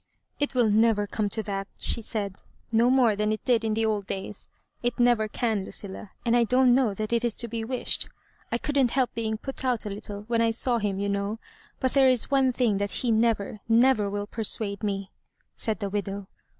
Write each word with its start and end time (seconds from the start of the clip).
"It 0.39 0.55
will 0.55 0.67
never 0.71 1.05
come 1.05 1.29
to 1.29 1.43
that," 1.43 1.67
she 1.77 2.01
said," 2.01 2.41
no 2.71 2.89
more 2.89 3.15
than 3.15 3.31
it 3.31 3.45
did 3.45 3.63
in 3.63 3.77
old 3.85 4.07
days; 4.07 4.47
it 4.81 4.99
never 4.99 5.27
can, 5.27 5.63
Iju 5.63 5.71
cilia; 5.75 6.09
and 6.25 6.35
I 6.35 6.43
dou!t 6.43 6.71
know 6.71 6.95
that 6.95 7.13
it 7.13 7.23
is 7.23 7.35
to 7.35 7.47
be 7.47 7.63
wished. 7.63 8.09
I 8.51 8.57
couldn't 8.57 8.89
help 8.89 9.13
being 9.13 9.37
put 9.37 9.63
out 9.63 9.85
a 9.85 9.91
little 9.91 10.21
when 10.21 10.41
I 10.41 10.49
saw 10.49 10.79
him, 10.79 10.97
you 10.97 11.09
know; 11.09 11.37
but 11.79 11.91
there 11.91 12.09
is 12.09 12.31
one 12.31 12.51
thing 12.51 12.79
that 12.79 12.89
he 13.05 13.11
never, 13.11 13.59
never 13.69 14.09
will 14.09 14.25
persuade 14.25 14.81
me," 14.81 15.11
said 15.55 15.77
the 15.77 15.89
widow. 15.91 16.25